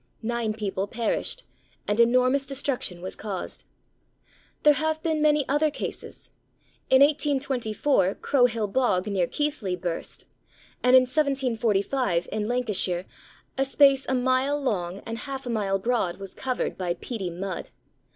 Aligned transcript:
Nine 0.23 0.55
people 0.55 0.87
perished, 0.87 1.43
and 1.87 1.99
enormous 1.99 2.47
destruction 2.47 3.03
was 3.03 3.15
caused. 3.15 3.65
There 4.63 4.73
have 4.73 5.03
been 5.03 5.21
many 5.21 5.47
other 5.47 5.69
cases. 5.69 6.31
In 6.89 7.03
1824 7.03 8.15
Crowhill 8.15 8.65
Bog, 8.69 9.05
near 9.05 9.27
Keighley, 9.27 9.75
burst; 9.75 10.25
and 10.81 10.95
in 10.95 11.03
1745, 11.03 12.29
in 12.31 12.47
Lancashire, 12.47 13.05
a 13.59 13.63
space 13.63 14.07
a 14.09 14.15
mile 14.15 14.59
long 14.59 15.01
and 15.05 15.19
half 15.19 15.45
a 15.45 15.51
mile 15.51 15.77
broad 15.77 16.17
was 16.17 16.33
covered 16.33 16.79
by 16.79 16.95
peaty 16.95 17.29
mud. 17.29 17.69